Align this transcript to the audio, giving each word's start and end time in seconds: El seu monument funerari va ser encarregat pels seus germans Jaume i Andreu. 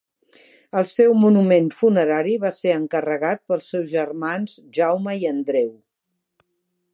El 0.79 0.85
seu 0.91 1.11
monument 1.23 1.67
funerari 1.79 2.33
va 2.45 2.51
ser 2.61 2.73
encarregat 2.77 3.43
pels 3.51 3.69
seus 3.75 3.87
germans 3.93 4.57
Jaume 4.79 5.15
i 5.25 5.31
Andreu. 5.35 5.71